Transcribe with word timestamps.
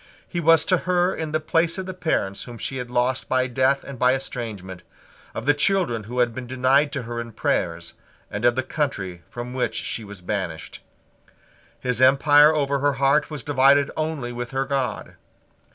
He 0.27 0.39
was 0.39 0.65
to 0.65 0.77
her 0.79 1.15
in 1.15 1.31
the 1.31 1.39
place 1.39 1.77
of 1.77 1.85
the 1.85 1.93
parents 1.93 2.45
whom 2.45 2.57
she 2.57 2.77
had 2.77 2.89
lost 2.89 3.29
by 3.29 3.45
death 3.45 3.83
and 3.83 3.99
by 3.99 4.15
estrangement, 4.15 4.81
of 5.35 5.45
the 5.45 5.53
children 5.53 6.05
who 6.05 6.17
had 6.17 6.33
been 6.33 6.47
denied 6.47 6.91
to 6.93 7.03
her 7.03 7.23
prayers, 7.29 7.93
and 8.31 8.43
of 8.43 8.55
the 8.55 8.63
country 8.63 9.21
from 9.29 9.53
which 9.53 9.75
she 9.75 10.03
was 10.03 10.21
banished. 10.21 10.81
His 11.79 12.01
empire 12.01 12.51
over 12.51 12.79
her 12.79 12.93
heart 12.93 13.29
was 13.29 13.43
divided 13.43 13.91
only 13.95 14.31
with 14.31 14.49
her 14.49 14.65
God. 14.65 15.17